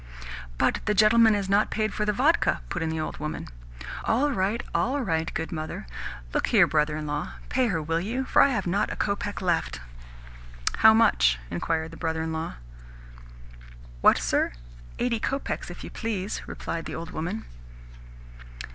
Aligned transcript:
"But 0.57 0.79
the 0.85 0.95
gentleman 0.95 1.35
has 1.35 1.47
not 1.47 1.69
paid 1.69 1.93
for 1.93 2.05
the 2.05 2.11
vodka?" 2.11 2.61
put 2.69 2.81
in 2.81 2.89
the 2.89 2.99
old 2.99 3.17
woman. 3.17 3.49
"All 4.03 4.31
right, 4.31 4.63
all 4.73 4.99
right, 5.01 5.31
good 5.31 5.51
mother. 5.51 5.85
Look 6.33 6.47
here, 6.47 6.65
brother 6.65 6.97
in 6.97 7.05
law. 7.05 7.33
Pay 7.49 7.67
her, 7.67 7.79
will 7.83 7.99
you, 8.01 8.23
for 8.25 8.41
I 8.41 8.47
have 8.49 8.65
not 8.65 8.91
a 8.91 8.95
kopeck 8.95 9.41
left." 9.43 9.79
"How 10.77 10.95
much?" 10.95 11.37
inquired 11.51 11.91
the 11.91 11.97
brother 11.97 12.23
in 12.23 12.33
law. 12.33 12.55
"What, 14.01 14.17
sir? 14.17 14.53
Eighty 14.97 15.19
kopecks, 15.19 15.69
if 15.69 15.83
you 15.83 15.91
please," 15.91 16.41
replied 16.47 16.85
the 16.85 16.95
old 16.95 17.11
woman. 17.11 17.45